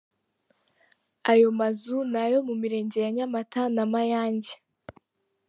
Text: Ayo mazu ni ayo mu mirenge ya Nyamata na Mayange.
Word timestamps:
Ayo 1.31 1.47
mazu 1.59 1.97
ni 2.11 2.17
ayo 2.23 2.37
mu 2.47 2.53
mirenge 2.61 2.97
ya 3.05 3.09
Nyamata 3.17 3.61
na 3.75 3.83
Mayange. 3.93 4.53